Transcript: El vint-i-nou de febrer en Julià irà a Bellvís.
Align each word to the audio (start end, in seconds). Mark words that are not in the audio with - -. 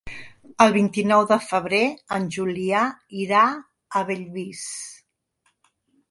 El 0.63 0.71
vint-i-nou 0.75 1.25
de 1.31 1.35
febrer 1.49 1.81
en 2.17 2.25
Julià 2.35 2.81
irà 3.25 3.43
a 3.99 4.01
Bellvís. 4.09 4.63